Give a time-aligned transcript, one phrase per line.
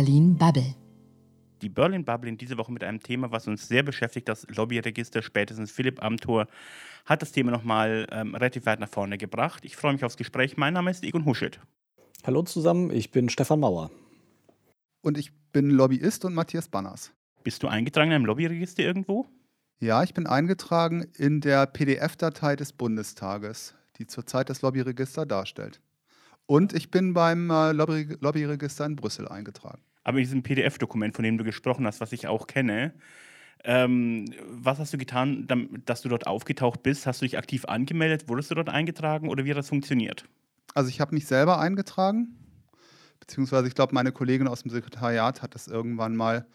[0.00, 0.74] Berlin Bubble.
[1.60, 5.20] Die Berlin Bubble in dieser Woche mit einem Thema, was uns sehr beschäftigt, das Lobbyregister.
[5.20, 6.46] Spätestens Philipp Amthor
[7.04, 9.62] hat das Thema nochmal ähm, relativ weit nach vorne gebracht.
[9.66, 10.56] Ich freue mich aufs Gespräch.
[10.56, 11.60] Mein Name ist Egon Huschet.
[12.24, 13.90] Hallo zusammen, ich bin Stefan Mauer.
[15.02, 17.12] Und ich bin Lobbyist und Matthias Banners.
[17.44, 19.26] Bist du eingetragen in einem Lobbyregister irgendwo?
[19.80, 25.82] Ja, ich bin eingetragen in der PDF-Datei des Bundestages, die zurzeit das Lobbyregister darstellt.
[26.46, 29.82] Und ich bin beim äh, Lobby Lobbyregister in Brüssel eingetragen.
[30.04, 32.94] Aber in diesem PDF-Dokument, von dem du gesprochen hast, was ich auch kenne,
[33.64, 35.46] ähm, was hast du getan,
[35.84, 37.06] dass du dort aufgetaucht bist?
[37.06, 38.28] Hast du dich aktiv angemeldet?
[38.28, 40.24] Wurdest du dort eingetragen oder wie hat das funktioniert?
[40.74, 42.36] Also ich habe mich selber eingetragen,
[43.18, 46.46] beziehungsweise ich glaube, meine Kollegin aus dem Sekretariat hat das irgendwann mal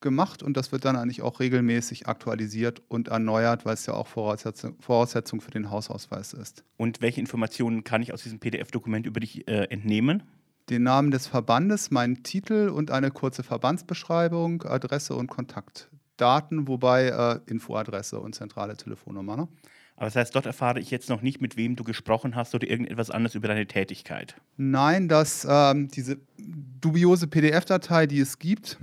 [0.00, 4.08] gemacht und das wird dann eigentlich auch regelmäßig aktualisiert und erneuert, weil es ja auch
[4.08, 6.64] Voraussetzung, Voraussetzung für den Hausausweis ist.
[6.76, 10.24] Und welche Informationen kann ich aus diesem PDF-Dokument über dich äh, entnehmen?
[10.72, 17.40] Den Namen des Verbandes, meinen Titel und eine kurze Verbandsbeschreibung, Adresse und Kontaktdaten, wobei äh,
[17.44, 19.36] Infoadresse und zentrale Telefonnummer.
[19.36, 19.48] Ne?
[19.96, 22.66] Aber das heißt, dort erfahre ich jetzt noch nicht, mit wem du gesprochen hast oder
[22.66, 24.36] irgendetwas anderes über deine Tätigkeit.
[24.56, 28.78] Nein, dass ähm, diese dubiose PDF-Datei, die es gibt,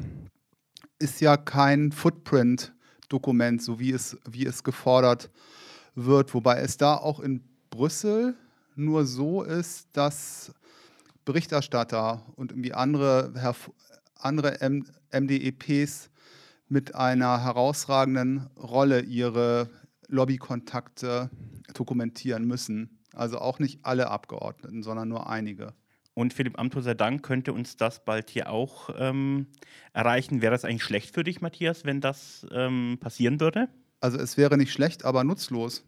[0.99, 5.31] ist ja kein Footprint-Dokument, so wie es, wie es gefordert
[5.95, 8.35] wird, wobei es da auch in Brüssel
[8.75, 10.53] nur so ist, dass
[11.29, 13.55] Berichterstatter und irgendwie andere,
[14.15, 14.57] andere
[15.11, 16.09] MDEPs
[16.69, 19.69] mit einer herausragenden Rolle ihre
[20.07, 21.29] Lobbykontakte
[21.75, 23.03] dokumentieren müssen.
[23.13, 25.75] Also auch nicht alle Abgeordneten, sondern nur einige.
[26.15, 29.45] Und Philipp Amthor sei Dank könnte uns das bald hier auch ähm,
[29.93, 30.41] erreichen.
[30.41, 33.69] Wäre das eigentlich schlecht für dich, Matthias, wenn das ähm, passieren würde?
[34.01, 35.83] Also es wäre nicht schlecht, aber nutzlos.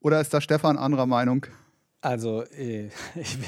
[0.00, 1.46] Oder ist da Stefan anderer Meinung?
[2.00, 3.38] Also äh, ich,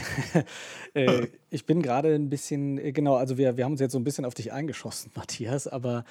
[0.94, 3.98] äh, ich, bin gerade ein bisschen, äh, genau, also wir, wir haben uns jetzt so
[3.98, 6.04] ein bisschen auf dich eingeschossen, Matthias, aber...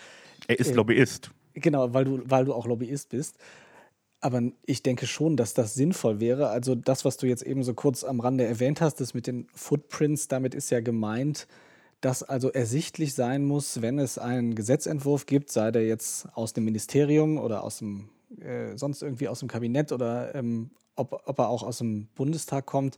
[0.47, 1.31] Er ist Lobbyist.
[1.53, 3.37] Genau, weil du, weil du auch Lobbyist bist.
[4.21, 6.49] Aber ich denke schon, dass das sinnvoll wäre.
[6.49, 9.47] Also das, was du jetzt eben so kurz am Rande erwähnt hast, das mit den
[9.53, 11.47] Footprints, damit ist ja gemeint,
[12.02, 16.65] dass also ersichtlich sein muss, wenn es einen Gesetzentwurf gibt, sei der jetzt aus dem
[16.65, 18.09] Ministerium oder aus dem
[18.41, 22.65] äh, sonst irgendwie aus dem Kabinett oder ähm, ob, ob er auch aus dem Bundestag
[22.65, 22.98] kommt,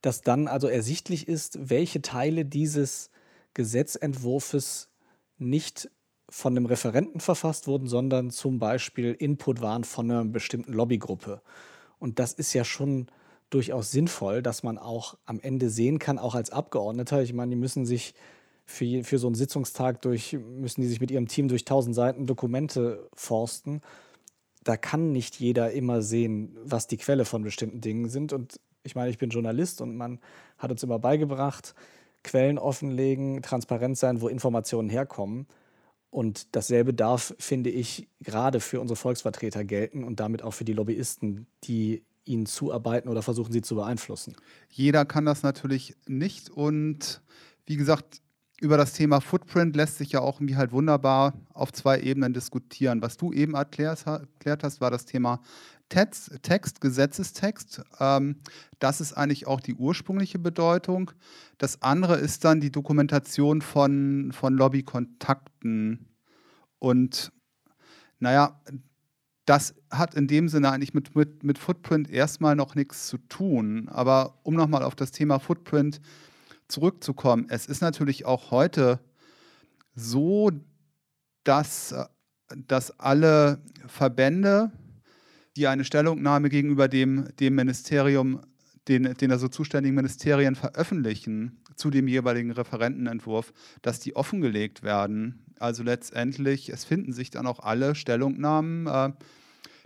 [0.00, 3.10] dass dann also ersichtlich ist, welche Teile dieses
[3.54, 4.88] Gesetzentwurfs
[5.38, 5.90] nicht
[6.28, 11.42] von einem Referenten verfasst wurden, sondern zum Beispiel Input waren von einer bestimmten Lobbygruppe.
[11.98, 13.06] Und das ist ja schon
[13.50, 17.22] durchaus sinnvoll, dass man auch am Ende sehen kann, auch als Abgeordneter.
[17.22, 18.14] Ich meine, die müssen sich
[18.64, 22.26] für, für so einen Sitzungstag durch, müssen die sich mit ihrem Team durch tausend Seiten
[22.26, 23.82] Dokumente forsten.
[24.64, 28.32] Da kann nicht jeder immer sehen, was die Quelle von bestimmten Dingen sind.
[28.32, 30.20] Und ich meine, ich bin Journalist und man
[30.58, 31.74] hat uns immer beigebracht,
[32.22, 35.46] Quellen offenlegen, transparent sein, wo Informationen herkommen.
[36.10, 40.74] Und dasselbe darf, finde ich, gerade für unsere Volksvertreter gelten und damit auch für die
[40.74, 44.36] Lobbyisten, die ihnen zuarbeiten oder versuchen, sie zu beeinflussen.
[44.68, 46.50] Jeder kann das natürlich nicht.
[46.50, 47.22] Und
[47.66, 48.21] wie gesagt,
[48.62, 53.02] über das Thema Footprint lässt sich ja auch irgendwie halt wunderbar auf zwei Ebenen diskutieren.
[53.02, 55.40] Was du eben erklärt, erklärt hast, war das Thema
[55.88, 57.82] Text, Text Gesetzestext.
[57.98, 58.36] Ähm,
[58.78, 61.10] das ist eigentlich auch die ursprüngliche Bedeutung.
[61.58, 66.06] Das andere ist dann die Dokumentation von, von Lobbykontakten.
[66.78, 67.32] Und
[68.20, 68.60] naja,
[69.44, 73.88] das hat in dem Sinne eigentlich mit, mit, mit Footprint erstmal noch nichts zu tun.
[73.88, 76.00] Aber um nochmal auf das Thema Footprint
[76.68, 79.00] zurückzukommen, es ist natürlich auch heute
[79.94, 80.50] so,
[81.44, 81.94] dass,
[82.66, 84.72] dass alle Verbände
[85.56, 88.40] die eine Stellungnahme gegenüber dem, dem Ministerium,
[88.88, 93.52] den, den also zuständigen Ministerien veröffentlichen zu dem jeweiligen Referentenentwurf,
[93.82, 95.44] dass die offengelegt werden.
[95.58, 99.12] Also letztendlich, es finden sich dann auch alle Stellungnahmen äh,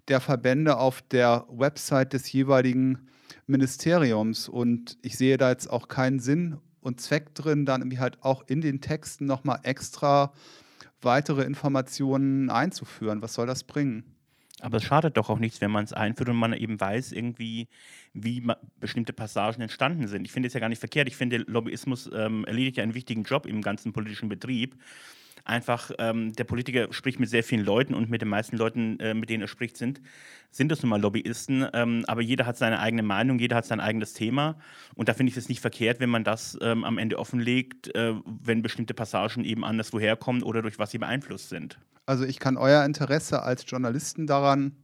[0.09, 3.09] der Verbände auf der Website des jeweiligen
[3.47, 4.49] Ministeriums.
[4.49, 8.44] Und ich sehe da jetzt auch keinen Sinn und Zweck drin, dann irgendwie halt auch
[8.47, 10.33] in den Texten nochmal extra
[11.03, 13.22] weitere Informationen einzuführen.
[13.22, 14.04] Was soll das bringen?
[14.60, 17.68] Aber es schadet doch auch nichts, wenn man es einführt und man eben weiß, irgendwie,
[18.15, 18.42] wie
[18.80, 20.24] bestimmte Passagen entstanden sind.
[20.24, 21.09] Ich finde es ja gar nicht verkehrt.
[21.09, 24.77] Ich finde, Lobbyismus ähm, erledigt ja einen wichtigen Job im ganzen politischen Betrieb
[25.47, 29.15] einfach, ähm, der Politiker spricht mit sehr vielen Leuten und mit den meisten Leuten, äh,
[29.15, 30.01] mit denen er spricht, sind,
[30.51, 31.66] sind das nun mal Lobbyisten.
[31.72, 34.59] Ähm, aber jeder hat seine eigene Meinung, jeder hat sein eigenes Thema.
[34.95, 38.15] Und da finde ich es nicht verkehrt, wenn man das ähm, am Ende offenlegt, äh,
[38.25, 41.78] wenn bestimmte Passagen eben anderswo herkommen oder durch was sie beeinflusst sind.
[42.07, 44.77] Also ich kann euer Interesse als Journalisten daran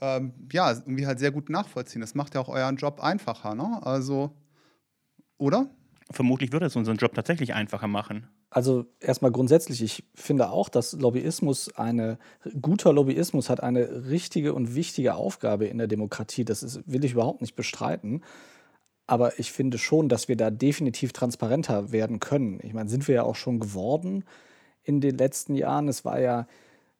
[0.00, 2.00] ähm, ja, irgendwie halt sehr gut nachvollziehen.
[2.00, 3.80] Das macht ja auch euren Job einfacher, ne?
[3.82, 4.36] Also,
[5.36, 5.68] oder?
[6.10, 8.28] Vermutlich würde es unseren Job tatsächlich einfacher machen.
[8.58, 12.18] Also erstmal grundsätzlich, ich finde auch, dass Lobbyismus eine,
[12.60, 16.44] guter Lobbyismus hat eine richtige und wichtige Aufgabe in der Demokratie.
[16.44, 18.24] Das ist, will ich überhaupt nicht bestreiten.
[19.06, 22.58] Aber ich finde schon, dass wir da definitiv transparenter werden können.
[22.64, 24.24] Ich meine, sind wir ja auch schon geworden
[24.82, 25.86] in den letzten Jahren.
[25.86, 26.48] Es war ja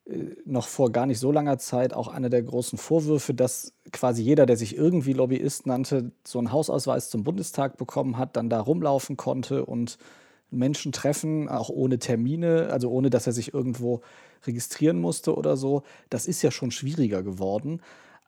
[0.04, 4.22] äh, noch vor gar nicht so langer Zeit auch einer der großen Vorwürfe, dass quasi
[4.22, 8.60] jeder, der sich irgendwie Lobbyist nannte, so einen Hausausweis zum Bundestag bekommen hat, dann da
[8.60, 9.98] rumlaufen konnte und
[10.50, 14.00] Menschen treffen, auch ohne Termine, also ohne dass er sich irgendwo
[14.46, 15.82] registrieren musste oder so.
[16.10, 17.80] Das ist ja schon schwieriger geworden.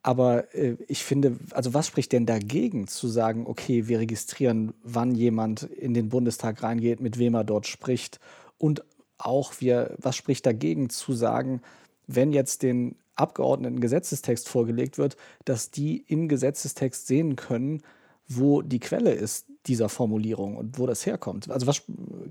[0.02, 5.14] Aber äh, ich finde, also was spricht denn dagegen zu sagen, okay, wir registrieren, wann
[5.14, 8.18] jemand in den Bundestag reingeht, mit wem er dort spricht
[8.58, 8.82] und
[9.18, 11.60] auch wir, was spricht dagegen zu sagen,
[12.06, 17.82] wenn jetzt den Abgeordneten Gesetzestext vorgelegt wird, dass die im Gesetzestext sehen können,
[18.30, 21.50] wo die Quelle ist dieser Formulierung und wo das herkommt.
[21.50, 21.70] Also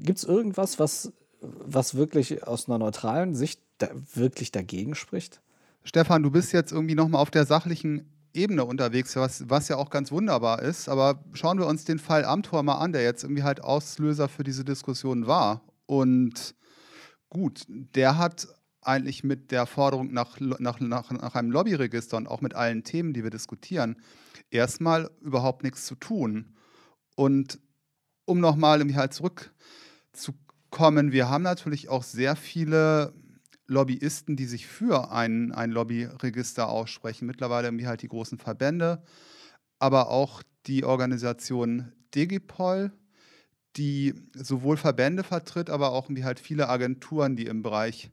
[0.02, 1.12] gibt es irgendwas, was,
[1.42, 5.42] was wirklich aus einer neutralen Sicht da wirklich dagegen spricht?
[5.84, 9.90] Stefan, du bist jetzt irgendwie nochmal auf der sachlichen Ebene unterwegs, was, was ja auch
[9.90, 10.88] ganz wunderbar ist.
[10.88, 14.44] Aber schauen wir uns den Fall Amtor mal an, der jetzt irgendwie halt Auslöser für
[14.44, 15.62] diese Diskussion war.
[15.86, 16.56] Und
[17.30, 18.48] gut, der hat
[18.90, 23.14] eigentlich mit der Forderung nach, nach, nach, nach einem Lobbyregister und auch mit allen Themen,
[23.14, 23.98] die wir diskutieren,
[24.50, 26.56] erstmal überhaupt nichts zu tun.
[27.16, 27.60] Und
[28.26, 33.14] um nochmal irgendwie halt zurückzukommen, wir haben natürlich auch sehr viele
[33.68, 37.28] Lobbyisten, die sich für ein, ein Lobbyregister aussprechen.
[37.28, 39.04] Mittlerweile irgendwie halt die großen Verbände,
[39.78, 42.92] aber auch die Organisation Digipol,
[43.78, 48.12] die sowohl Verbände vertritt, aber auch irgendwie halt viele Agenturen, die im Bereich,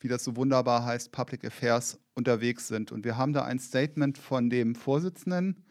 [0.00, 2.90] wie das so wunderbar heißt, Public Affairs unterwegs sind.
[2.90, 5.64] Und wir haben da ein Statement von dem Vorsitzenden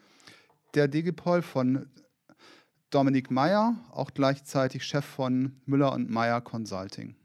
[0.74, 1.90] der Digipol, von
[2.90, 7.16] Dominik Meyer, auch gleichzeitig Chef von Müller und Meyer Consulting.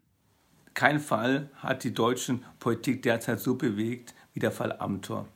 [0.73, 5.27] Kein Fall hat die deutsche Politik derzeit so bewegt wie der Fall Amthor.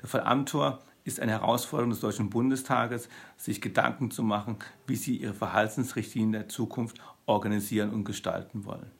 [0.00, 4.56] Der Fall Amthor ist eine Herausforderung des Deutschen Bundestages, sich Gedanken zu machen,
[4.86, 8.90] wie sie ihre Verhaltensrichtlinien der Zukunft organisieren und gestalten wollen.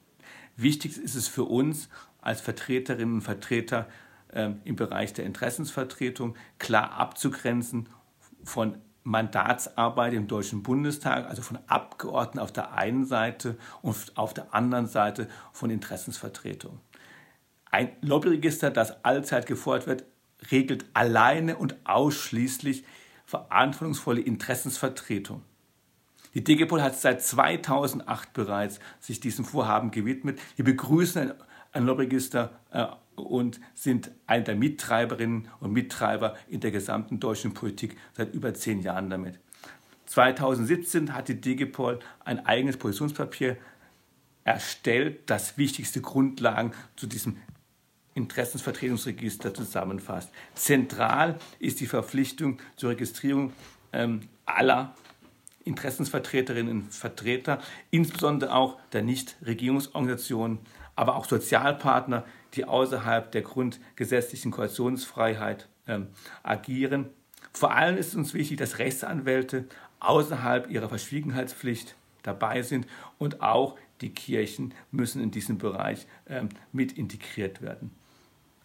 [0.55, 1.89] Wichtig ist es für uns
[2.27, 3.87] als Vertreterinnen und Vertreter
[4.33, 7.87] äh, im Bereich der Interessensvertretung klar abzugrenzen
[8.43, 14.53] von Mandatsarbeit im Deutschen Bundestag, also von Abgeordneten auf der einen Seite und auf der
[14.53, 16.81] anderen Seite von Interessensvertretung.
[17.71, 20.03] Ein Lobbyregister, das allzeit gefordert wird,
[20.51, 22.83] regelt alleine und ausschließlich
[23.25, 25.43] verantwortungsvolle Interessensvertretung.
[26.33, 30.39] Die DGPOL hat seit 2008 bereits sich diesem Vorhaben gewidmet.
[30.57, 31.33] Wir begrüßen ein
[31.85, 32.85] Lobbyregister äh,
[33.15, 38.81] und sind eine der Mittreiberinnen und Mittreiber in der gesamten deutschen Politik seit über zehn
[38.81, 39.39] Jahren damit.
[40.05, 43.57] 2017 hat die DGPOL ein eigenes Positionspapier
[44.43, 47.37] erstellt, das wichtigste Grundlagen zu diesem
[48.13, 50.31] Interessensvertretungsregister zusammenfasst.
[50.55, 53.51] Zentral ist die Verpflichtung zur Registrierung
[53.93, 54.95] ähm, aller
[55.65, 60.59] Interessensvertreterinnen und Vertreter, insbesondere auch der Nichtregierungsorganisationen,
[60.97, 66.07] aber auch Sozialpartner, die außerhalb der grundgesetzlichen Koalitionsfreiheit ähm,
[66.43, 67.05] agieren.
[67.53, 69.65] Vor allem ist uns wichtig, dass Rechtsanwälte
[69.99, 72.87] außerhalb ihrer Verschwiegenheitspflicht dabei sind
[73.19, 77.91] und auch die Kirchen müssen in diesem Bereich ähm, mit integriert werden.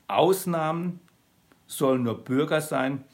[0.08, 1.00] Ausnahmen
[1.66, 3.04] sollen nur Bürger sein,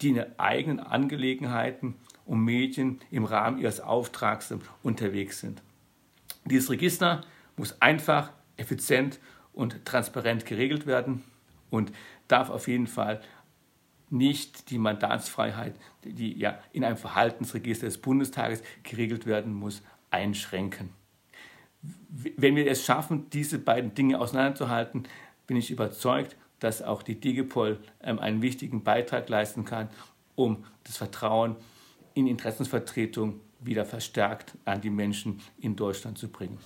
[0.00, 1.96] die in eigenen Angelegenheiten
[2.26, 5.62] und Medien im Rahmen ihres Auftrags unterwegs sind.
[6.44, 7.22] Dieses Register
[7.56, 8.32] muss einfach,
[8.62, 9.18] effizient
[9.52, 11.22] und transparent geregelt werden
[11.70, 11.92] und
[12.28, 13.20] darf auf jeden Fall
[14.08, 20.90] nicht die Mandatsfreiheit, die ja in einem Verhaltensregister des Bundestages geregelt werden muss, einschränken.
[22.36, 25.04] Wenn wir es schaffen, diese beiden Dinge auseinanderzuhalten,
[25.46, 29.88] bin ich überzeugt, dass auch die Digipol ähm, einen wichtigen Beitrag leisten kann,
[30.36, 31.56] um das Vertrauen
[32.14, 36.58] in Interessensvertretung wieder verstärkt an die Menschen in Deutschland zu bringen.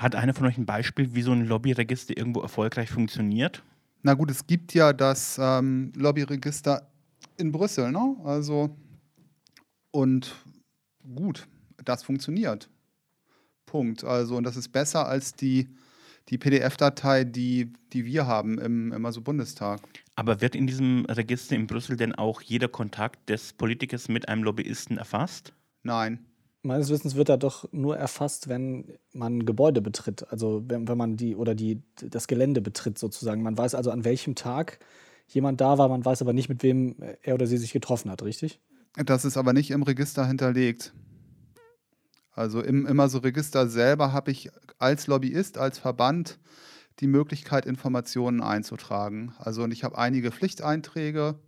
[0.00, 3.62] Hat einer von euch ein Beispiel, wie so ein Lobbyregister irgendwo erfolgreich funktioniert?
[4.02, 6.90] Na gut, es gibt ja das ähm, Lobbyregister
[7.36, 8.16] in Brüssel, ne?
[8.24, 8.74] Also,
[9.90, 10.34] und
[11.14, 11.46] gut,
[11.84, 12.70] das funktioniert.
[13.66, 14.02] Punkt.
[14.02, 15.68] Also, und das ist besser als die,
[16.30, 19.82] die PDF-Datei, die, die wir haben im, im also Bundestag.
[20.14, 24.44] Aber wird in diesem Register in Brüssel denn auch jeder Kontakt des Politikers mit einem
[24.44, 25.52] Lobbyisten erfasst?
[25.82, 26.24] Nein
[26.62, 30.30] meines Wissens wird er doch nur erfasst, wenn man Gebäude betritt.
[30.30, 33.42] Also wenn, wenn man die oder die, das Gelände betritt sozusagen.
[33.42, 34.78] Man weiß also, an welchem Tag
[35.28, 38.22] jemand da war, man weiß aber nicht, mit wem er oder sie sich getroffen hat,
[38.22, 38.60] richtig?
[38.94, 40.92] Das ist aber nicht im Register hinterlegt.
[42.32, 46.38] Also im Immerso-Register selber habe ich als Lobbyist, als Verband
[47.00, 49.32] die Möglichkeit, Informationen einzutragen.
[49.38, 51.38] Also und ich habe einige Pflichteinträge,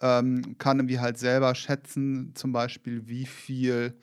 [0.00, 3.94] ähm, kann irgendwie halt selber schätzen, zum Beispiel, wie viel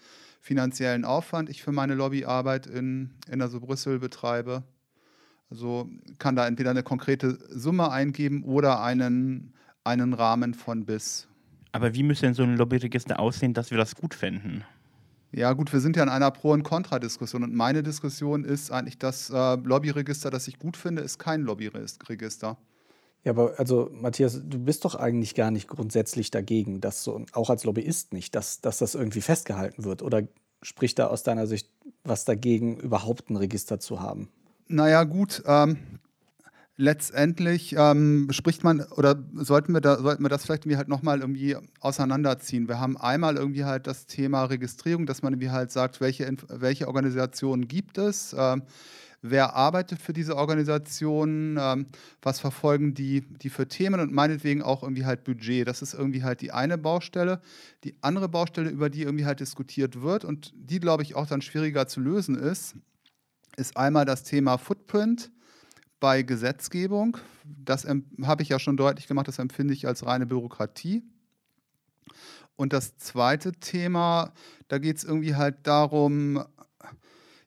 [0.42, 4.64] finanziellen Aufwand ich für meine Lobbyarbeit in, in also Brüssel betreibe.
[5.50, 11.28] Also kann da entweder eine konkrete Summe eingeben oder einen, einen Rahmen von bis.
[11.72, 14.64] Aber wie müsste denn so ein Lobbyregister aussehen, dass wir das gut fänden?
[15.32, 19.00] Ja, gut, wir sind ja in einer Pro- und Kontra-Diskussion und meine Diskussion ist eigentlich,
[19.00, 22.58] das äh, Lobbyregister, das ich gut finde, ist kein Lobbyregister.
[23.24, 27.50] Ja, aber also Matthias, du bist doch eigentlich gar nicht grundsätzlich dagegen, dass so, auch
[27.50, 30.02] als Lobbyist nicht, dass, dass das irgendwie festgehalten wird.
[30.02, 30.24] Oder
[30.62, 31.70] spricht da aus deiner Sicht
[32.04, 34.30] was dagegen, überhaupt ein Register zu haben?
[34.68, 35.78] Naja, gut, ähm,
[36.76, 41.22] letztendlich ähm, spricht man oder sollten wir, da, sollten wir das vielleicht irgendwie halt nochmal
[41.22, 42.68] irgendwie auseinanderziehen.
[42.68, 46.88] Wir haben einmal irgendwie halt das Thema Registrierung, dass man irgendwie halt sagt, welche, welche
[46.88, 48.64] Organisationen gibt es, ähm,
[49.24, 51.88] wer arbeitet für diese Organisationen, ähm,
[52.22, 55.68] was verfolgen die, die für Themen und meinetwegen auch irgendwie halt Budget.
[55.68, 57.42] Das ist irgendwie halt die eine Baustelle.
[57.86, 61.42] Die andere Baustelle, über die irgendwie halt diskutiert wird und die, glaube ich, auch dann
[61.42, 62.76] schwieriger zu lösen ist,
[63.56, 65.32] ist einmal das Thema Footprint
[66.00, 67.18] bei Gesetzgebung.
[67.46, 67.88] Das
[68.24, 71.02] habe ich ja schon deutlich gemacht, das empfinde ich als reine Bürokratie.
[72.56, 74.34] Und das zweite Thema,
[74.68, 76.44] da geht es irgendwie halt darum,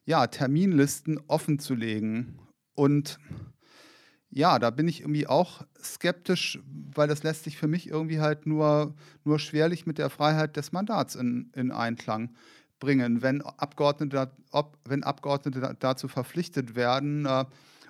[0.07, 2.39] ja, Terminlisten offen zu legen.
[2.75, 3.19] Und
[4.29, 6.59] ja, da bin ich irgendwie auch skeptisch,
[6.95, 8.95] weil das lässt sich für mich irgendwie halt nur,
[9.25, 12.33] nur schwerlich mit der Freiheit des Mandats in, in Einklang
[12.79, 13.21] bringen.
[13.21, 17.45] Wenn Abgeordnete, ob, wenn Abgeordnete dazu verpflichtet werden, äh,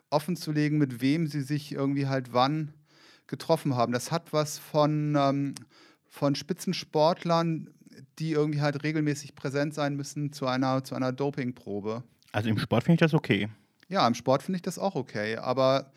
[0.10, 2.74] offenzulegen, mit wem sie sich irgendwie halt wann
[3.28, 3.94] getroffen haben.
[3.94, 5.54] Das hat was von, ähm,
[6.08, 7.70] von Spitzensportlern,
[8.20, 12.04] die irgendwie halt regelmäßig präsent sein müssen zu einer, zu einer Dopingprobe.
[12.32, 13.50] Also im Sport finde ich das okay.
[13.90, 15.38] Ja, im Sport finde ich das auch okay.
[15.38, 15.92] Aber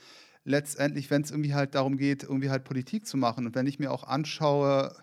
[0.44, 3.78] letztendlich, wenn es irgendwie halt darum geht, irgendwie halt Politik zu machen und wenn ich
[3.78, 4.94] mir auch anschaue,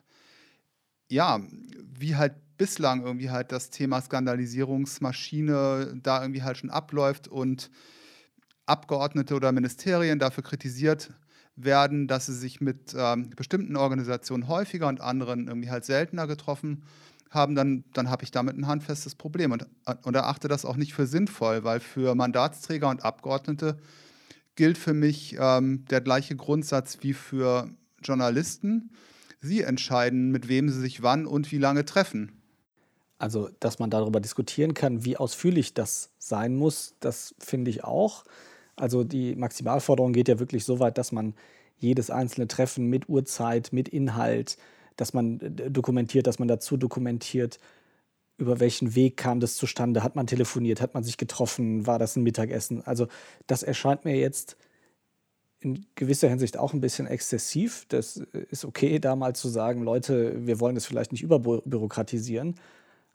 [1.09, 1.39] ja,
[1.83, 7.69] wie halt bislang irgendwie halt das Thema Skandalisierungsmaschine da irgendwie halt schon abläuft und
[8.65, 11.11] Abgeordnete oder Ministerien dafür kritisiert
[11.57, 16.83] werden, dass sie sich mit ähm, bestimmten Organisationen häufiger und anderen irgendwie halt seltener getroffen
[17.29, 19.65] haben, dann, dann habe ich damit ein handfestes Problem und,
[20.03, 23.77] und erachte das auch nicht für sinnvoll, weil für Mandatsträger und Abgeordnete
[24.55, 27.69] gilt für mich ähm, der gleiche Grundsatz wie für
[28.01, 28.91] Journalisten.
[29.41, 32.31] Sie entscheiden, mit wem sie sich wann und wie lange treffen.
[33.19, 38.25] Also, dass man darüber diskutieren kann, wie ausführlich das sein muss, das finde ich auch.
[38.77, 41.33] Also die Maximalforderung geht ja wirklich so weit, dass man
[41.77, 44.57] jedes einzelne Treffen mit Uhrzeit, mit Inhalt,
[44.95, 47.59] dass man äh, dokumentiert, dass man dazu dokumentiert,
[48.37, 52.15] über welchen Weg kam das zustande, hat man telefoniert, hat man sich getroffen, war das
[52.15, 52.85] ein Mittagessen.
[52.85, 53.07] Also
[53.47, 54.57] das erscheint mir jetzt
[55.59, 57.85] in gewisser Hinsicht auch ein bisschen exzessiv.
[57.89, 62.55] Das äh, ist okay, da mal zu sagen, Leute, wir wollen das vielleicht nicht überbürokratisieren,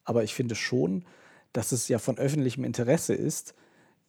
[0.05, 1.05] aber ich finde schon,
[1.53, 3.55] dass es ja von öffentlichem Interesse ist,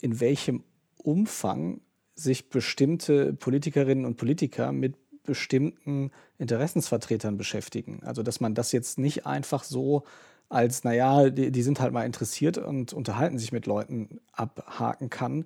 [0.01, 0.63] in welchem
[1.03, 1.81] Umfang
[2.15, 8.01] sich bestimmte Politikerinnen und Politiker mit bestimmten Interessensvertretern beschäftigen.
[8.03, 10.03] Also dass man das jetzt nicht einfach so
[10.49, 15.45] als, naja, die, die sind halt mal interessiert und unterhalten sich mit Leuten abhaken kann,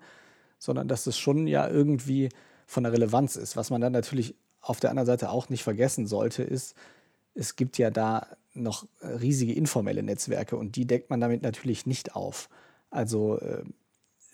[0.60, 2.30] sondern dass es schon ja irgendwie
[2.66, 3.56] von der Relevanz ist.
[3.56, 6.76] Was man dann natürlich auf der anderen Seite auch nicht vergessen sollte, ist,
[7.36, 12.16] es gibt ja da noch riesige informelle Netzwerke und die deckt man damit natürlich nicht
[12.16, 12.50] auf.
[12.90, 13.64] Also äh,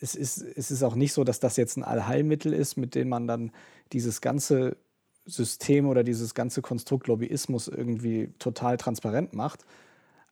[0.03, 3.07] es ist, es ist auch nicht so, dass das jetzt ein Allheilmittel ist, mit dem
[3.07, 3.51] man dann
[3.93, 4.75] dieses ganze
[5.25, 9.63] System oder dieses ganze Konstrukt Lobbyismus irgendwie total transparent macht.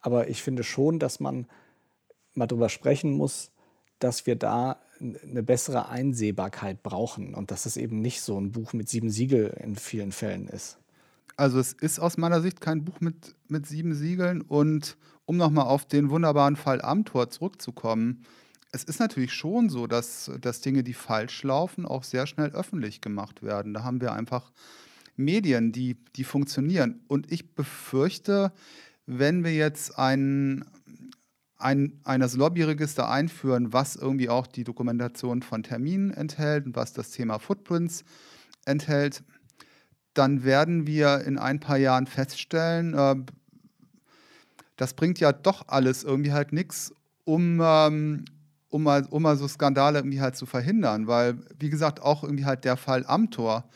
[0.01, 1.47] Aber ich finde schon, dass man
[2.33, 3.51] mal darüber sprechen muss,
[3.99, 8.73] dass wir da eine bessere Einsehbarkeit brauchen und dass es eben nicht so ein Buch
[8.73, 10.79] mit sieben Siegel in vielen Fällen ist.
[11.37, 15.67] Also es ist aus meiner Sicht kein Buch mit, mit sieben Siegeln und um nochmal
[15.67, 18.25] auf den wunderbaren Fall Amtor zurückzukommen,
[18.71, 23.01] es ist natürlich schon so, dass, dass Dinge, die falsch laufen, auch sehr schnell öffentlich
[23.01, 23.73] gemacht werden.
[23.73, 24.51] Da haben wir einfach
[25.17, 27.01] Medien, die, die funktionieren.
[27.07, 28.53] Und ich befürchte,
[29.05, 30.63] wenn wir jetzt ein,
[31.57, 36.93] ein, ein das Lobbyregister einführen, was irgendwie auch die Dokumentation von Terminen enthält und was
[36.93, 38.05] das Thema Footprints
[38.65, 39.23] enthält,
[40.13, 43.15] dann werden wir in ein paar Jahren feststellen, äh,
[44.77, 48.25] das bringt ja doch alles irgendwie halt nichts, um, ähm,
[48.71, 51.05] um mal, um mal so Skandale irgendwie halt zu verhindern.
[51.05, 53.69] Weil, wie gesagt, auch irgendwie halt der Fall Amtor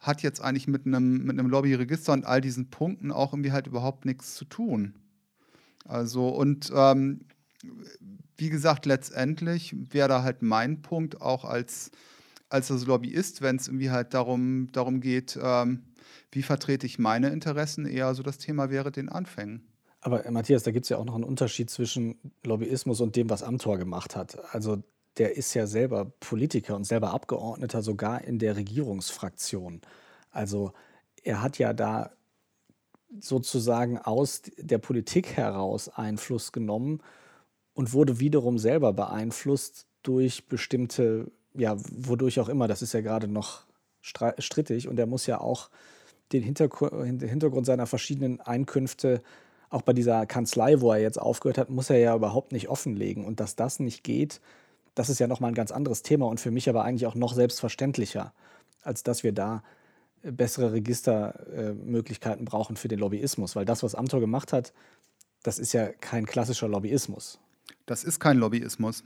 [0.00, 3.66] hat jetzt eigentlich mit einem, mit einem Lobbyregister und all diesen Punkten auch irgendwie halt
[3.66, 4.94] überhaupt nichts zu tun.
[5.84, 7.20] Also, und ähm,
[8.36, 11.90] wie gesagt, letztendlich wäre da halt mein Punkt auch als,
[12.48, 15.82] als Lobbyist, wenn es irgendwie halt darum, darum geht, ähm,
[16.32, 19.62] wie vertrete ich meine Interessen, eher so das Thema wäre den Anfängen.
[20.00, 23.30] Aber äh, Matthias, da gibt es ja auch noch einen Unterschied zwischen Lobbyismus und dem,
[23.30, 24.38] was Amtor gemacht hat.
[24.54, 24.82] Also
[25.18, 29.80] der ist ja selber Politiker und selber Abgeordneter sogar in der Regierungsfraktion.
[30.30, 30.72] Also
[31.22, 32.12] er hat ja da
[33.18, 37.02] sozusagen aus der Politik heraus Einfluss genommen
[37.74, 43.26] und wurde wiederum selber beeinflusst durch bestimmte, ja, wodurch auch immer, das ist ja gerade
[43.26, 43.64] noch
[44.00, 45.70] strittig und er muss ja auch
[46.32, 49.22] den Hintergrund seiner verschiedenen Einkünfte
[49.70, 53.24] auch bei dieser Kanzlei, wo er jetzt aufgehört hat, muss er ja überhaupt nicht offenlegen.
[53.24, 54.40] Und dass das nicht geht,
[54.96, 57.32] das ist ja nochmal ein ganz anderes Thema und für mich aber eigentlich auch noch
[57.32, 58.32] selbstverständlicher,
[58.82, 59.62] als dass wir da
[60.22, 63.54] äh, bessere Registermöglichkeiten brauchen für den Lobbyismus.
[63.54, 64.72] Weil das, was Amtor gemacht hat,
[65.42, 67.38] das ist ja kein klassischer Lobbyismus.
[67.86, 69.04] Das ist kein Lobbyismus.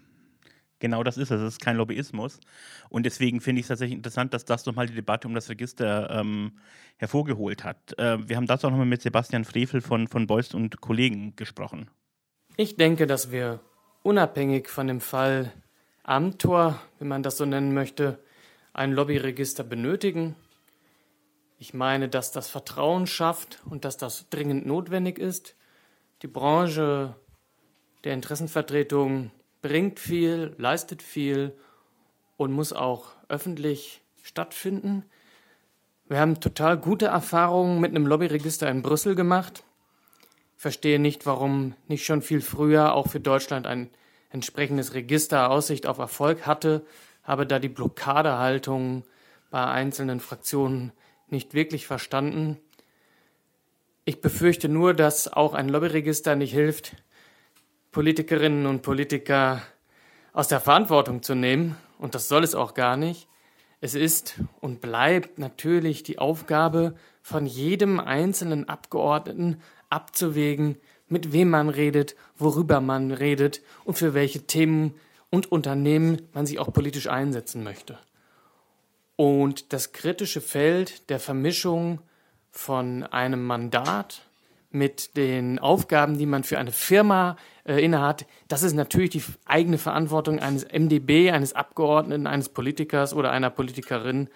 [0.81, 1.41] Genau das ist es.
[1.41, 2.41] Es ist kein Lobbyismus.
[2.89, 6.11] Und deswegen finde ich es tatsächlich interessant, dass das nochmal die Debatte um das Register
[6.11, 6.59] ähm,
[6.97, 7.99] hervorgeholt hat.
[7.99, 11.91] Äh, wir haben dazu auch nochmal mit Sebastian Frevel von, von Beust und Kollegen gesprochen.
[12.57, 13.61] Ich denke, dass wir
[14.03, 15.53] unabhängig von dem Fall
[16.03, 18.19] Amtor, wenn man das so nennen möchte,
[18.75, 20.37] ein Lobbyregister benötigen.
[21.59, 25.57] Ich meine, dass das Vertrauen schafft und dass das dringend notwendig ist.
[26.23, 27.17] Die Branche
[28.05, 29.31] der Interessenvertretung
[29.65, 31.57] bringt viel, leistet viel
[32.37, 35.07] und muss auch öffentlich stattfinden.
[36.07, 39.65] Wir haben total gute Erfahrungen mit einem Lobbyregister in Brüssel gemacht.
[40.59, 43.89] Verstehe nicht, warum nicht schon viel früher auch für Deutschland ein
[44.29, 46.85] entsprechendes Register Aussicht auf Erfolg hatte,
[47.23, 49.05] habe da die Blockadehaltung
[49.51, 50.93] bei einzelnen Fraktionen
[51.29, 52.59] nicht wirklich verstanden.
[54.05, 56.97] Ich befürchte nur, dass auch ein Lobbyregister nicht hilft,
[57.95, 59.63] Politikerinnen und Politiker
[60.33, 63.29] aus der Verantwortung zu nehmen, und das soll es auch gar nicht.
[63.81, 70.77] Es ist und bleibt natürlich die Aufgabe von jedem einzelnen Abgeordneten abzuwägen,
[71.07, 74.95] mit wem man redet, worüber man redet und für welche Themen
[75.31, 77.97] und Unternehmen man sich auch politisch einsetzen möchte.
[79.15, 82.01] Und das kritische Feld der Vermischung
[82.51, 84.23] von einem Mandat
[84.75, 89.79] mit den Aufgaben, die man für eine Firma äh, innehat, das ist natürlich die eigene
[89.79, 94.29] Verantwortung eines MdB, eines Abgeordneten, eines Politikers oder einer Politikerin.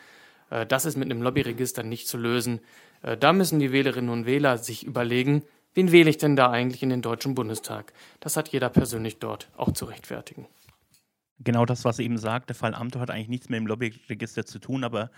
[0.51, 2.61] Äh, das ist mit einem Lobbyregister nicht zu lösen.
[3.03, 5.43] Äh, da müssen die Wählerinnen und Wähler sich überlegen,
[5.75, 7.93] wen wähle ich denn da eigentlich in den Deutschen Bundestag?
[8.21, 10.47] Das hat jeder persönlich dort auch zu rechtfertigen.
[11.41, 14.45] Genau das, was er eben sagt, der Fall Amthor hat eigentlich nichts mit dem Lobbyregister
[14.45, 15.11] zu tun, aber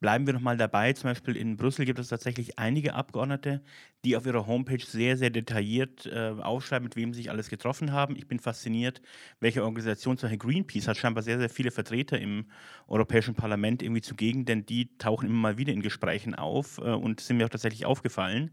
[0.00, 0.94] Bleiben wir nochmal dabei.
[0.94, 3.62] Zum Beispiel in Brüssel gibt es tatsächlich einige Abgeordnete,
[4.02, 7.92] die auf ihrer Homepage sehr, sehr detailliert äh, aufschreiben, mit wem sie sich alles getroffen
[7.92, 8.16] haben.
[8.16, 9.02] Ich bin fasziniert,
[9.40, 12.46] welche Organisation, zum Beispiel Greenpeace, hat scheinbar sehr, sehr viele Vertreter im
[12.88, 17.20] Europäischen Parlament irgendwie zugegen, denn die tauchen immer mal wieder in Gesprächen auf äh, und
[17.20, 18.52] sind mir auch tatsächlich aufgefallen.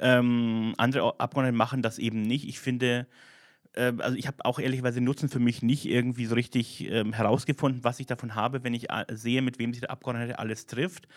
[0.00, 2.48] Ähm, andere Abgeordnete machen das eben nicht.
[2.48, 3.06] Ich finde,
[3.74, 7.84] ähm, also ich habe auch ehrlicherweise Nutzen für mich nicht irgendwie so richtig ähm, herausgefunden,
[7.84, 11.08] was ich davon habe, wenn ich äh, sehe, mit wem sich der Abgeordnete alles trifft.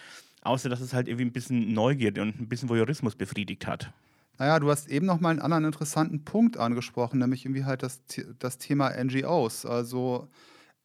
[0.41, 3.91] Außer dass es halt irgendwie ein bisschen Neugierde und ein bisschen Voyeurismus befriedigt hat.
[4.37, 8.01] Naja, du hast eben noch mal einen anderen interessanten Punkt angesprochen, nämlich irgendwie halt das,
[8.37, 9.65] das Thema NGOs.
[9.65, 10.27] Also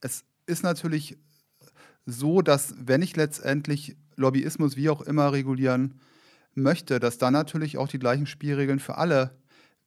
[0.01, 1.19] es ist natürlich
[2.07, 6.01] so, dass wenn ich letztendlich Lobbyismus wie auch immer regulieren
[6.55, 9.31] möchte, dass dann natürlich auch die gleichen Spielregeln für alle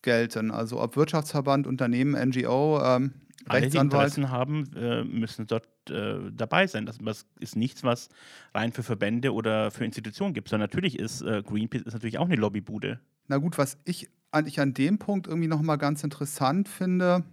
[0.03, 0.51] gelten.
[0.51, 3.13] Also ob Wirtschaftsverband, Unternehmen, NGO, ähm,
[3.47, 6.85] alle, die Interessen haben, äh, müssen dort äh, dabei sein.
[6.85, 8.09] Das, das, ist nichts, was
[8.53, 12.25] rein für Verbände oder für Institutionen gibt, sondern natürlich ist äh, Greenpeace ist natürlich auch
[12.25, 12.99] eine Lobbybude.
[13.27, 17.23] Na gut, was ich eigentlich an dem Punkt irgendwie nochmal ganz interessant finde,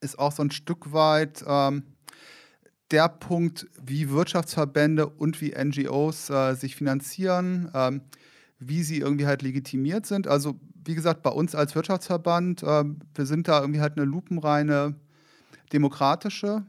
[0.00, 1.82] ist auch so ein Stück weit ähm,
[2.90, 8.00] der Punkt, wie Wirtschaftsverbände und wie NGOs äh, sich finanzieren, ähm,
[8.58, 10.26] wie sie irgendwie halt legitimiert sind.
[10.26, 10.58] Also
[10.90, 14.96] wie gesagt, bei uns als Wirtschaftsverband, äh, wir sind da irgendwie halt eine lupenreine
[15.72, 16.64] demokratische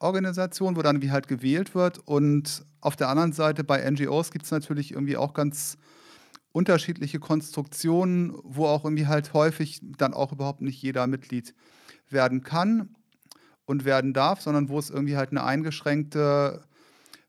[0.00, 1.98] Organisation, wo dann wie halt gewählt wird.
[1.98, 5.78] Und auf der anderen Seite bei NGOs gibt es natürlich irgendwie auch ganz
[6.50, 11.54] unterschiedliche Konstruktionen, wo auch irgendwie halt häufig dann auch überhaupt nicht jeder Mitglied
[12.08, 12.96] werden kann
[13.66, 16.64] und werden darf, sondern wo es irgendwie halt eine eingeschränkte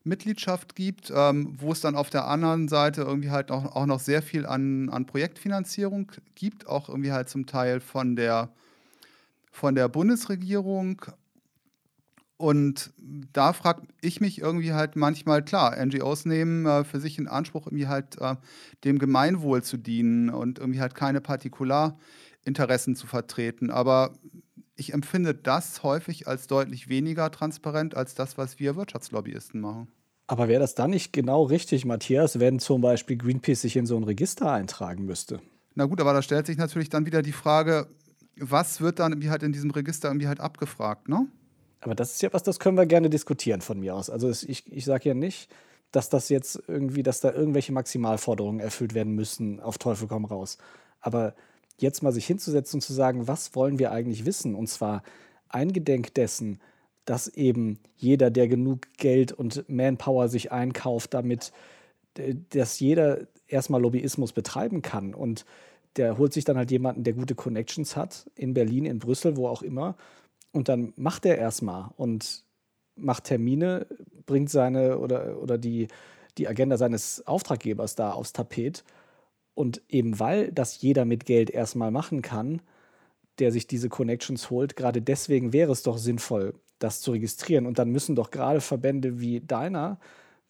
[0.04, 4.00] Mitgliedschaft gibt, ähm, wo es dann auf der anderen Seite irgendwie halt auch, auch noch
[4.00, 8.50] sehr viel an, an Projektfinanzierung gibt, auch irgendwie halt zum Teil von der,
[9.50, 11.02] von der Bundesregierung.
[12.36, 12.92] Und
[13.32, 17.66] da frage ich mich irgendwie halt manchmal, klar, NGOs nehmen äh, für sich in Anspruch,
[17.66, 18.34] irgendwie halt äh,
[18.82, 23.70] dem Gemeinwohl zu dienen und irgendwie halt keine Partikularinteressen zu vertreten.
[23.70, 24.14] Aber
[24.74, 29.88] ich empfinde das häufig als deutlich weniger transparent als das, was wir Wirtschaftslobbyisten machen.
[30.26, 33.96] Aber wäre das dann nicht genau richtig, Matthias, wenn zum Beispiel Greenpeace sich in so
[33.96, 35.40] ein Register eintragen müsste?
[35.74, 37.88] Na gut, aber da stellt sich natürlich dann wieder die Frage,
[38.36, 41.26] was wird dann irgendwie halt in diesem Register irgendwie halt abgefragt, ne?
[41.80, 44.08] Aber das ist ja was, das können wir gerne diskutieren von mir aus.
[44.08, 45.50] Also ich, ich sage ja nicht,
[45.90, 50.58] dass das jetzt irgendwie, dass da irgendwelche Maximalforderungen erfüllt werden müssen, auf Teufel komm raus.
[51.00, 51.34] Aber
[51.82, 54.54] jetzt mal sich hinzusetzen und zu sagen, was wollen wir eigentlich wissen?
[54.54, 55.02] Und zwar
[55.48, 56.60] eingedenk dessen,
[57.04, 61.52] dass eben jeder, der genug Geld und Manpower sich einkauft, damit,
[62.50, 65.14] dass jeder erstmal Lobbyismus betreiben kann.
[65.14, 65.44] Und
[65.96, 69.48] der holt sich dann halt jemanden, der gute Connections hat, in Berlin, in Brüssel, wo
[69.48, 69.96] auch immer.
[70.52, 72.44] Und dann macht er erstmal und
[72.94, 73.86] macht Termine,
[74.26, 75.88] bringt seine oder, oder die,
[76.38, 78.84] die Agenda seines Auftraggebers da aufs Tapet.
[79.54, 82.62] Und eben weil das jeder mit Geld erstmal machen kann,
[83.38, 87.66] der sich diese Connections holt, gerade deswegen wäre es doch sinnvoll, das zu registrieren.
[87.66, 89.98] Und dann müssen doch gerade Verbände wie deiner,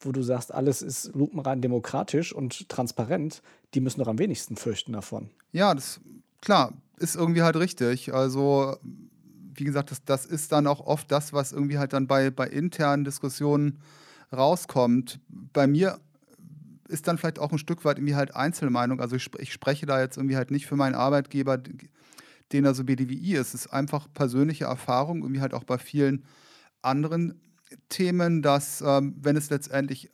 [0.01, 3.43] wo du sagst, alles ist lupenrein demokratisch und transparent,
[3.75, 5.31] die müssen doch am wenigsten fürchten davon.
[5.53, 6.01] Ja, das
[6.41, 8.13] klar, ist irgendwie halt richtig.
[8.13, 8.77] Also,
[9.55, 12.49] wie gesagt, das, das ist dann auch oft das, was irgendwie halt dann bei, bei
[12.49, 13.79] internen Diskussionen
[14.33, 15.21] rauskommt.
[15.29, 16.01] Bei mir
[16.93, 19.01] ist dann vielleicht auch ein Stück weit irgendwie halt Einzelmeinung.
[19.01, 22.85] Also ich, ich spreche da jetzt irgendwie halt nicht für meinen Arbeitgeber, den er so
[22.85, 23.55] BDWI ist.
[23.55, 26.25] Es ist einfach persönliche Erfahrung, irgendwie halt auch bei vielen
[26.83, 27.41] anderen
[27.89, 30.11] Themen, dass ähm, wenn es letztendlich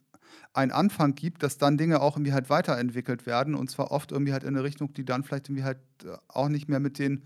[0.53, 4.33] einen Anfang gibt, dass dann Dinge auch irgendwie halt weiterentwickelt werden und zwar oft irgendwie
[4.33, 7.25] halt in eine Richtung, die dann vielleicht irgendwie halt äh, auch nicht mehr mit den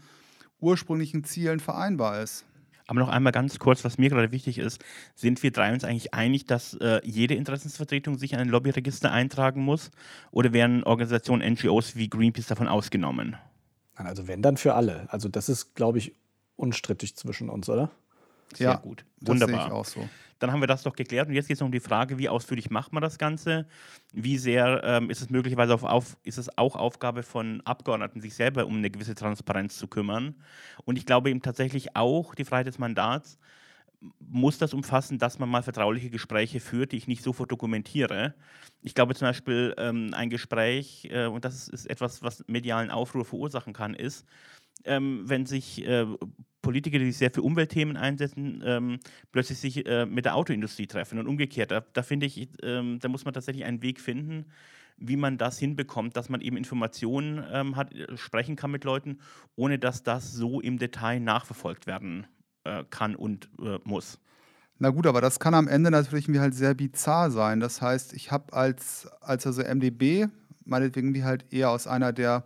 [0.60, 2.44] ursprünglichen Zielen vereinbar ist.
[2.92, 6.12] Aber noch einmal ganz kurz, was mir gerade wichtig ist, sind wir drei uns eigentlich
[6.12, 9.90] einig, dass äh, jede Interessensvertretung sich in ein Lobbyregister eintragen muss
[10.31, 13.37] oder werden Organisationen, NGOs wie Greenpeace davon ausgenommen?
[13.94, 15.07] Also wenn, dann für alle.
[15.09, 16.14] Also das ist, glaube ich,
[16.57, 17.90] unstrittig zwischen uns, oder?
[18.56, 19.04] Sehr ja, gut.
[19.20, 19.56] Wunderbar.
[19.56, 20.08] Das sehe ich auch so.
[20.38, 21.28] Dann haben wir das doch geklärt.
[21.28, 23.66] Und jetzt geht es um die Frage, wie ausführlich macht man das Ganze?
[24.12, 28.34] Wie sehr ähm, ist es möglicherweise auf, auf, ist es auch Aufgabe von Abgeordneten, sich
[28.34, 30.34] selber um eine gewisse Transparenz zu kümmern?
[30.84, 33.38] Und ich glaube eben tatsächlich auch die Freiheit des Mandats
[34.18, 38.34] muss das umfassen, dass man mal vertrauliche Gespräche führt, die ich nicht sofort dokumentiere.
[38.82, 43.24] Ich glaube zum Beispiel, ähm, ein Gespräch, äh, und das ist etwas, was medialen Aufruhr
[43.24, 44.26] verursachen kann, ist,
[44.85, 46.07] ähm, wenn sich äh,
[46.62, 49.01] Politiker, die sich sehr für Umweltthemen einsetzen, ähm,
[49.33, 51.71] plötzlich sich äh, mit der Autoindustrie treffen und umgekehrt.
[51.73, 54.47] Da, da finde ich, ähm, da muss man tatsächlich einen Weg finden,
[54.97, 59.18] wie man das hinbekommt, dass man eben Informationen ähm, hat, äh, sprechen kann mit Leuten,
[59.57, 62.27] ohne dass das so im Detail nachverfolgt werden
[62.64, 64.21] äh, kann und äh, muss.
[64.79, 67.61] Na gut, aber das kann am Ende natürlich mir halt sehr bizarr sein.
[67.61, 70.27] Das heißt, ich habe als, als also MDB,
[70.64, 72.45] meinetwegen wie halt eher aus einer der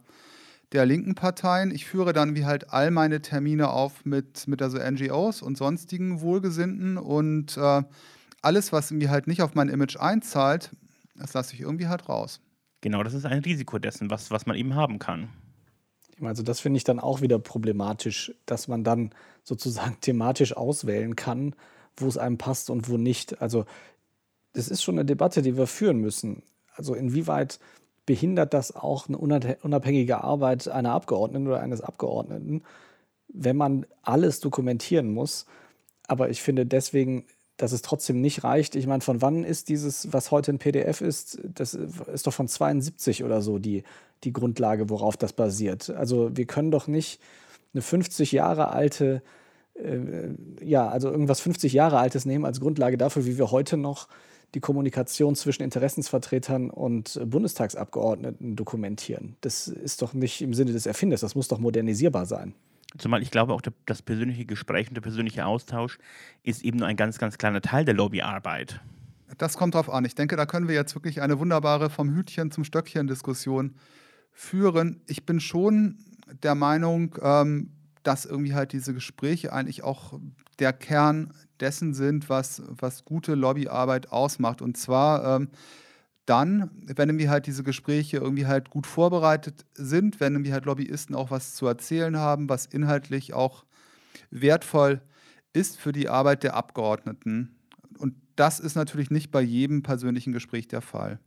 [0.72, 1.70] der linken Parteien.
[1.70, 6.20] Ich führe dann wie halt all meine Termine auf mit, mit also NGOs und sonstigen
[6.20, 7.82] Wohlgesinnten und äh,
[8.42, 10.70] alles, was irgendwie halt nicht auf mein Image einzahlt,
[11.14, 12.40] das lasse ich irgendwie halt raus.
[12.80, 15.28] Genau, das ist ein Risiko dessen, was, was man eben haben kann.
[16.20, 19.10] Also das finde ich dann auch wieder problematisch, dass man dann
[19.42, 21.54] sozusagen thematisch auswählen kann,
[21.96, 23.40] wo es einem passt und wo nicht.
[23.40, 23.64] Also
[24.52, 26.42] das ist schon eine Debatte, die wir führen müssen.
[26.74, 27.58] Also inwieweit
[28.06, 32.62] behindert das auch eine unabhängige Arbeit einer Abgeordneten oder eines Abgeordneten,
[33.28, 35.46] wenn man alles dokumentieren muss.
[36.06, 37.24] Aber ich finde deswegen,
[37.56, 38.76] dass es trotzdem nicht reicht.
[38.76, 42.48] Ich meine, von wann ist dieses, was heute ein PDF ist, das ist doch von
[42.48, 43.82] 72 oder so die,
[44.24, 45.90] die Grundlage, worauf das basiert.
[45.90, 47.20] Also wir können doch nicht
[47.74, 49.22] eine 50 Jahre alte,
[49.74, 50.28] äh,
[50.62, 54.06] ja, also irgendwas 50 Jahre altes nehmen als Grundlage dafür, wie wir heute noch
[54.56, 59.36] die Kommunikation zwischen Interessensvertretern und Bundestagsabgeordneten dokumentieren.
[59.42, 62.54] Das ist doch nicht im Sinne des Erfinders, das muss doch modernisierbar sein.
[62.96, 65.98] Zumal ich glaube, auch das persönliche Gespräch und der persönliche Austausch
[66.42, 68.80] ist eben nur ein ganz, ganz kleiner Teil der Lobbyarbeit.
[69.36, 70.06] Das kommt drauf an.
[70.06, 73.74] Ich denke, da können wir jetzt wirklich eine wunderbare vom Hütchen zum Stöckchen Diskussion
[74.32, 75.02] führen.
[75.06, 75.98] Ich bin schon
[76.42, 77.72] der Meinung, ähm,
[78.06, 80.18] dass irgendwie halt diese Gespräche eigentlich auch
[80.58, 84.62] der Kern dessen sind, was, was gute Lobbyarbeit ausmacht.
[84.62, 85.48] Und zwar ähm,
[86.24, 91.16] dann, wenn irgendwie halt diese Gespräche irgendwie halt gut vorbereitet sind, wenn irgendwie halt Lobbyisten
[91.16, 93.64] auch was zu erzählen haben, was inhaltlich auch
[94.30, 95.00] wertvoll
[95.52, 97.56] ist für die Arbeit der Abgeordneten.
[97.98, 101.18] Und das ist natürlich nicht bei jedem persönlichen Gespräch der Fall.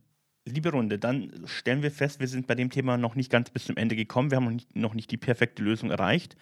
[0.46, 3.64] Liebe Runde, dann stellen wir fest, wir sind bei dem Thema noch nicht ganz bis
[3.64, 4.30] zum Ende gekommen.
[4.30, 6.36] Wir haben noch nicht, noch nicht die perfekte Lösung erreicht.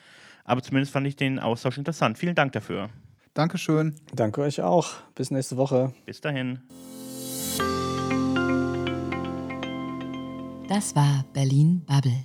[0.49, 2.17] Aber zumindest fand ich den Austausch interessant.
[2.17, 2.89] Vielen Dank dafür.
[3.35, 3.95] Dankeschön.
[4.15, 4.95] Danke euch auch.
[5.15, 5.93] Bis nächste Woche.
[6.07, 6.61] Bis dahin.
[10.69, 12.25] Das war Berlin Bubble.